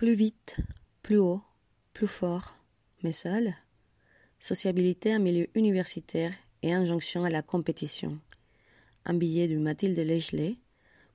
[0.00, 0.56] Plus vite,
[1.02, 1.42] plus haut,
[1.92, 2.54] plus fort,
[3.02, 3.54] mais seul.
[4.38, 6.32] Sociabilité en milieu universitaire
[6.62, 8.18] et injonction à la compétition.
[9.04, 10.56] Un billet de Mathilde Legelet,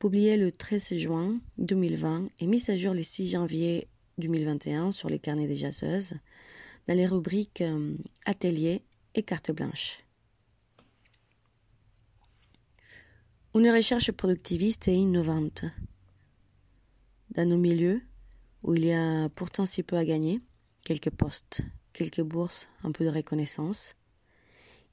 [0.00, 3.86] publié le 13 juin 2020 et mis à jour le 6 janvier
[4.18, 6.14] 2021 sur les carnets des jazzeuses,
[6.88, 7.94] dans les rubriques euh,
[8.24, 8.82] Atelier
[9.14, 10.00] et Carte blanche.
[13.54, 15.66] Une recherche productiviste et innovante.
[17.30, 18.02] Dans nos milieux,
[18.62, 20.40] où il y a pourtant si peu à gagner,
[20.84, 21.62] quelques postes,
[21.92, 23.94] quelques bourses, un peu de reconnaissance,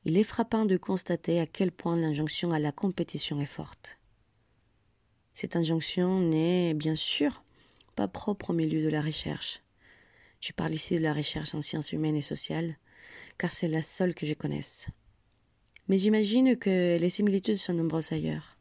[0.05, 3.97] il est frappant de constater à quel point l'injonction à la compétition est forte.
[5.33, 7.43] Cette injonction n'est, bien sûr,
[7.95, 9.61] pas propre au milieu de la recherche.
[10.39, 12.77] Je parle ici de la recherche en sciences humaines et sociales,
[13.37, 14.87] car c'est la seule que je connaisse.
[15.87, 18.57] Mais j'imagine que les similitudes sont nombreuses ailleurs.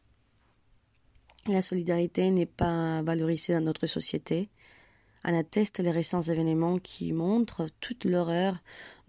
[1.47, 4.49] La solidarité n'est pas valorisée dans notre société.
[5.25, 8.57] En attestent les récents événements qui montrent toute l'horreur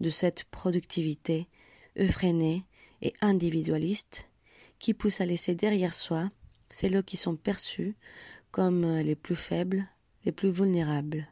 [0.00, 1.48] de cette productivité
[1.96, 2.64] effrénée
[3.02, 4.28] et individualiste
[4.78, 6.30] qui pousse à laisser derrière soi
[6.70, 7.94] celles qui sont perçues
[8.50, 9.86] comme les plus faibles,
[10.24, 11.28] les plus vulnérables.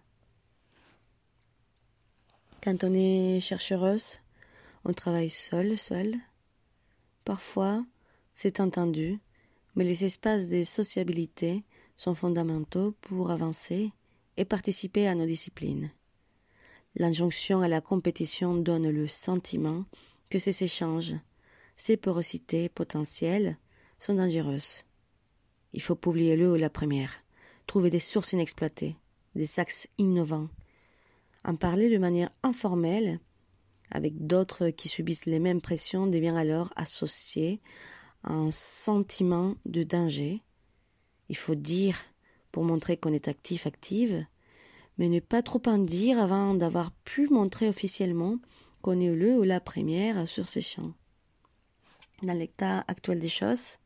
[2.63, 4.19] Quand on est chercheuse,
[4.85, 6.17] on travaille seul, seul.
[7.25, 7.85] Parfois,
[8.35, 9.19] c'est entendu,
[9.75, 11.65] mais les espaces de sociabilité
[11.97, 13.93] sont fondamentaux pour avancer
[14.39, 15.91] et participer à nos disciplines.
[16.95, 19.85] L'injonction à la compétition donne le sentiment
[20.31, 21.15] que ces échanges,
[21.77, 23.59] ces porosités potentielles
[23.99, 24.85] sont dangereuses.
[25.75, 27.13] Il faut publier le ou la première
[27.67, 28.97] trouver des sources inexploitées,
[29.35, 30.49] des axes innovants,
[31.45, 33.21] en parler de manière informelle
[33.91, 37.61] avec d'autres qui subissent les mêmes pressions devient alors associé
[38.23, 40.43] à un sentiment de danger.
[41.29, 41.99] Il faut dire
[42.53, 44.25] pour montrer qu'on est actif, active,
[44.99, 48.39] mais ne pas trop en dire avant d'avoir pu montrer officiellement
[48.83, 50.93] qu'on est le ou la première sur ces champs.
[52.23, 53.77] Dans l'état actuel des choses,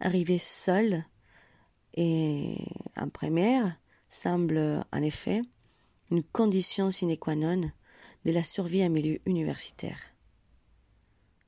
[0.00, 1.04] arriver seul
[1.94, 2.58] et
[2.96, 3.76] en première
[4.08, 5.42] semble en effet
[6.10, 7.70] une condition sine qua non
[8.24, 9.98] de la survie en milieu universitaire.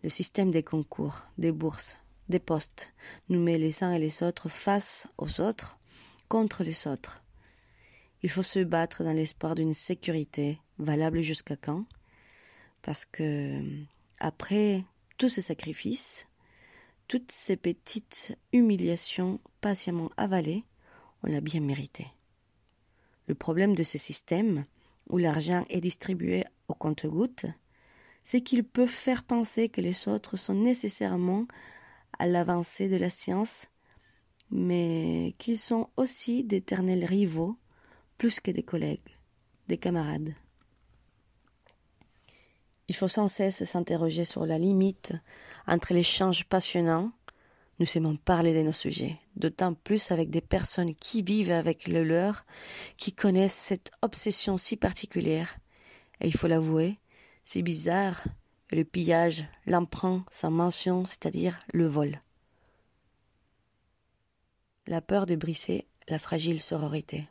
[0.02, 1.96] Le système des concours, des bourses,
[2.28, 2.94] des postes
[3.28, 5.77] nous met les uns et les autres face aux autres,
[6.28, 7.22] contre les autres.
[8.22, 11.84] Il faut se battre dans l'espoir d'une sécurité valable jusqu'à quand?
[12.82, 13.62] Parce que,
[14.18, 14.84] après
[15.16, 16.26] tous ces sacrifices,
[17.06, 20.64] toutes ces petites humiliations patiemment avalées,
[21.22, 22.06] on l'a bien mérité.
[23.26, 24.64] Le problème de ces systèmes,
[25.08, 27.46] où l'argent est distribué au compte-gouttes,
[28.22, 31.46] c'est qu'ils peuvent faire penser que les autres sont nécessairement
[32.18, 33.68] à l'avancée de la science,
[34.50, 37.56] mais qu'ils sont aussi d'éternels rivaux,
[38.16, 39.16] plus que des collègues,
[39.68, 40.34] des camarades.
[42.88, 45.12] Il faut sans cesse s'interroger sur la limite
[45.66, 47.12] entre l'échange passionnant,
[47.78, 52.02] nous aimons parler de nos sujets, d'autant plus avec des personnes qui vivent avec le
[52.02, 52.44] leur,
[52.96, 55.58] qui connaissent cette obsession si particulière.
[56.20, 56.98] Et il faut l'avouer,
[57.44, 58.24] c'est bizarre,
[58.72, 62.20] le pillage, l'emprunt sans mention, c'est-à-dire le vol.
[64.90, 67.28] La peur de briser la fragile sororité.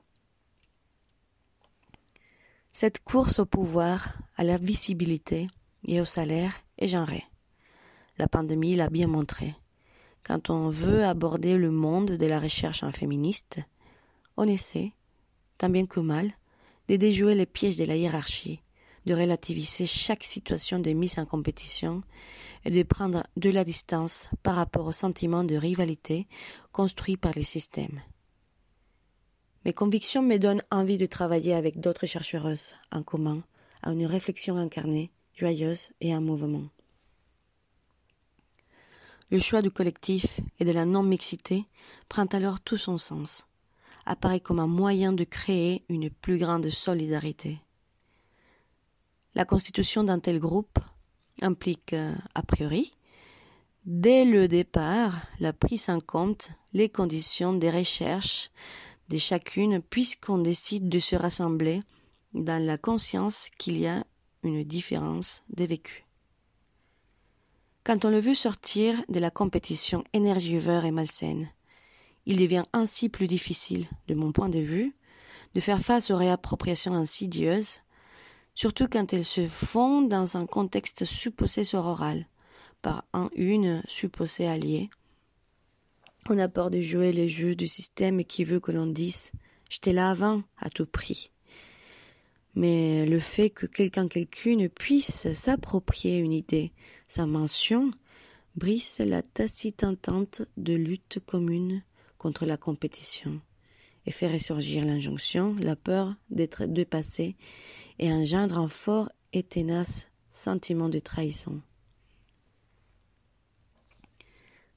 [2.72, 5.48] Cette course au pouvoir, à la visibilité
[5.88, 7.24] et au salaire est genrée.
[8.20, 9.56] La pandémie l'a bien montré.
[10.22, 13.58] Quand on veut aborder le monde de la recherche en féministe,
[14.38, 14.92] on essaie,
[15.58, 16.32] tant bien que mal,
[16.90, 18.62] de déjouer les pièges de la hiérarchie,
[19.08, 22.04] de relativiser chaque situation de mise en compétition
[22.66, 26.28] et de prendre de la distance par rapport au sentiment de rivalité
[26.74, 28.02] construit par les systèmes.
[29.64, 33.42] Mes convictions me donnent envie de travailler avec d'autres chercheuses en commun
[33.82, 36.68] à une réflexion incarnée, joyeuse et en mouvement.
[39.32, 41.64] Le choix du collectif et de la non-mixité
[42.10, 43.48] prend alors tout son sens,
[44.06, 47.60] apparaît comme un moyen de créer une plus grande solidarité.
[49.38, 50.80] La constitution d'un tel groupe
[51.44, 52.96] implique, euh, a priori,
[53.86, 58.50] dès le départ, la prise en compte les conditions des recherches
[59.10, 61.84] de chacune puisqu'on décide de se rassembler
[62.34, 64.04] dans la conscience qu'il y a
[64.42, 66.04] une différence des vécus.
[67.84, 71.48] Quand on le veut sortir de la compétition énergivore et malsaine,
[72.26, 74.96] il devient ainsi plus difficile, de mon point de vue,
[75.54, 77.82] de faire face aux réappropriations insidieuses,
[78.58, 82.26] surtout quand elles se font dans un contexte supposé sororal,
[82.82, 84.90] par un une supposé allié.
[86.28, 89.32] On a peur de jouer les jeux du système qui veut que l'on dise
[89.70, 91.30] J'étais là avant, à tout prix,
[92.56, 96.72] mais le fait que quelqu'un quelqu'une puisse s'approprier une idée,
[97.08, 97.92] sa mention,
[98.56, 101.84] brise la tacite entente de lutte commune
[102.18, 103.40] contre la compétition
[104.08, 107.36] et fait ressurgir l'injonction, la peur d'être dépassé
[108.00, 111.62] et engendre un fort et ténace sentiment de trahison.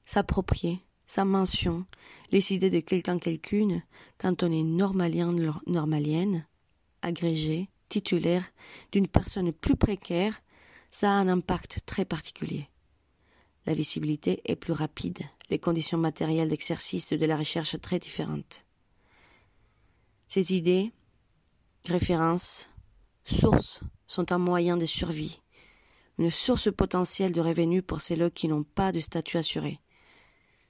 [0.03, 1.85] S'approprier, sa mention,
[2.31, 3.83] les idées de quelqu'un quelqu'une,
[4.17, 5.33] quand on est normalien,
[5.65, 6.45] normalienne,
[7.01, 8.43] agrégé, titulaire
[8.91, 10.41] d'une personne plus précaire,
[10.91, 12.67] ça a un impact très particulier.
[13.65, 15.19] La visibilité est plus rapide,
[15.49, 18.65] les conditions matérielles d'exercice de la recherche très différentes.
[20.33, 20.93] Ces idées,
[21.83, 22.69] références,
[23.25, 25.41] sources sont un moyen de survie,
[26.17, 29.81] une source potentielle de revenus pour celles qui n'ont pas de statut assuré.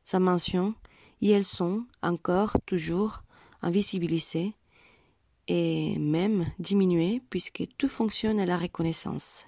[0.03, 0.73] Sa mention,
[1.21, 3.21] y elles sont encore, toujours,
[3.61, 4.55] invisibilisées
[5.47, 9.45] et même diminuées puisque tout fonctionne à la reconnaissance.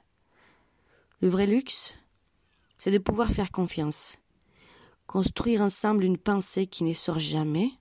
[1.21, 1.95] Le vrai luxe,
[2.77, 4.19] c'est de pouvoir faire confiance,
[5.07, 7.71] construire ensemble une pensée qui ne sort jamais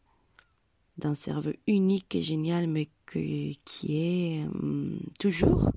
[0.99, 2.89] d'un cerveau unique et génial, mais
[3.65, 5.71] qui est hum, toujours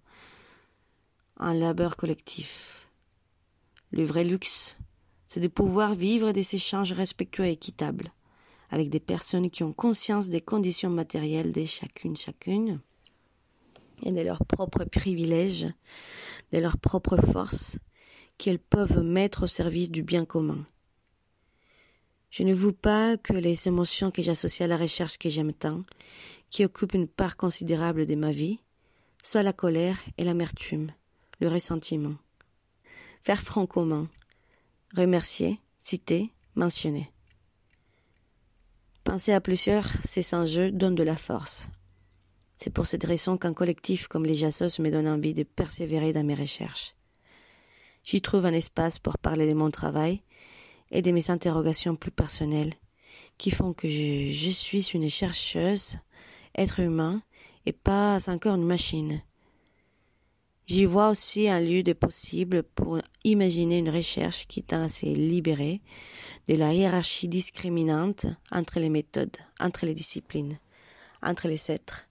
[1.38, 2.88] un labeur collectif.
[3.92, 4.78] Le vrai luxe,
[5.28, 8.12] c'est de pouvoir vivre des échanges respectueux et équitables
[8.70, 12.82] avec des personnes qui ont conscience des conditions matérielles de chacune, chacune,
[14.04, 15.68] et de leurs propres privilèges,
[16.52, 17.80] de leurs propres forces,
[18.38, 20.64] qu'elles peuvent mettre au service du bien commun.
[22.36, 25.86] Je ne veux pas que les émotions que j'associe à la recherche que j'aime tant,
[26.50, 28.60] qui occupent une part considérable de ma vie,
[29.24, 30.92] soient la colère et l'amertume,
[31.40, 32.16] le ressentiment.
[33.24, 34.10] Faire front commun,
[34.94, 37.10] remercier, citer, mentionner.
[39.06, 41.70] Penser à plusieurs, ces enjeux donnent de la force.
[42.58, 46.26] C'est pour cette raison qu'un collectif comme les Jassos me donne envie de persévérer dans
[46.26, 46.96] mes recherches.
[48.04, 50.22] J'y trouve un espace pour parler de mon travail
[50.92, 52.74] et de mes interrogations plus personnelles,
[53.38, 55.98] qui font que je, je suis une chercheuse,
[56.58, 57.22] être humain,
[57.66, 59.22] et pas encore une machine.
[60.68, 65.06] J'y vois aussi un lieu de possible pour imaginer une recherche qui tend à se
[65.06, 65.82] libérer
[66.48, 70.60] de la hiérarchie discriminante entre les méthodes, entre les disciplines,
[71.22, 72.08] entre les êtres,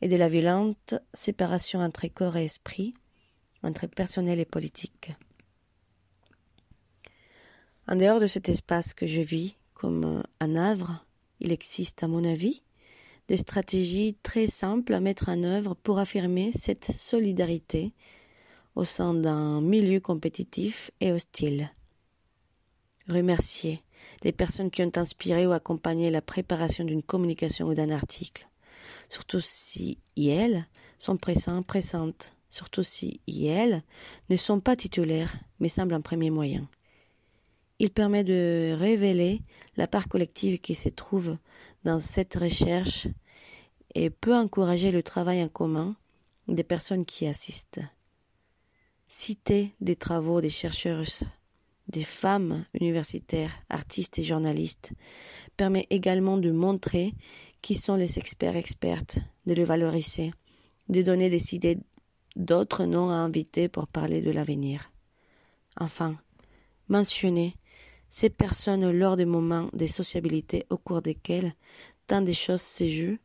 [0.00, 2.94] et de la violente séparation entre corps et esprit,
[3.62, 5.12] entre personnel et politique.
[7.90, 11.06] En dehors de cet espace que je vis comme un œuvre,
[11.40, 12.62] il existe, à mon avis,
[13.28, 17.94] des stratégies très simples à mettre en œuvre pour affirmer cette solidarité
[18.74, 21.70] au sein d'un milieu compétitif et hostile.
[23.08, 23.82] Remercier
[24.22, 28.46] les personnes qui ont inspiré ou accompagné la préparation d'une communication ou d'un article,
[29.08, 30.66] surtout si elles
[30.98, 33.82] sont présentes, présentes surtout si elles
[34.28, 36.68] ne sont pas titulaires, mais semblent un premier moyen.
[37.80, 39.42] Il permet de révéler
[39.76, 41.36] la part collective qui se trouve
[41.84, 43.06] dans cette recherche
[43.94, 45.96] et peut encourager le travail en commun
[46.48, 47.80] des personnes qui assistent.
[49.06, 51.04] Citer des travaux des chercheurs,
[51.86, 54.92] des femmes universitaires, artistes et journalistes
[55.56, 57.14] permet également de montrer
[57.62, 60.32] qui sont les experts expertes, de les valoriser,
[60.88, 61.78] de donner des idées
[62.36, 64.90] d'autres noms à inviter pour parler de l'avenir.
[65.78, 66.18] Enfin,
[66.88, 67.54] mentionner
[68.10, 71.54] ces personnes lors des moments de sociabilité au cours desquels
[72.06, 73.18] tant de choses se jouent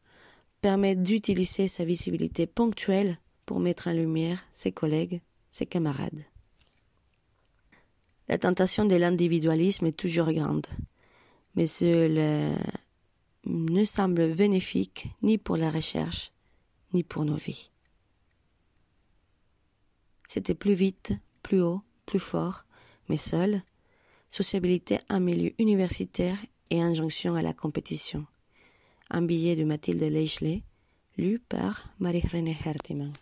[0.61, 6.23] permet d'utiliser sa visibilité ponctuelle pour mettre en lumière ses collègues, ses camarades.
[8.29, 10.67] La tentation de l'individualisme est toujours grande,
[11.55, 12.57] mais cela
[13.45, 16.31] ne semble bénéfique ni pour la recherche,
[16.93, 17.69] ni pour nos vies.
[20.27, 22.65] C'était plus vite, plus haut, plus fort,
[23.09, 23.61] mais seul,
[24.33, 26.37] sociabilité en milieu universitaire
[26.71, 28.25] et injonction à la compétition.
[29.11, 30.63] Un billet de Mathilde Leichlet,
[31.17, 33.13] lu par Marie-René Hertiman.